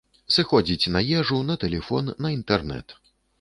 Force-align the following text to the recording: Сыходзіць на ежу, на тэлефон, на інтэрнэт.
Сыходзіць 0.35 0.91
на 0.95 1.01
ежу, 1.19 1.37
на 1.51 1.59
тэлефон, 1.65 2.11
на 2.27 2.33
інтэрнэт. 2.39 2.99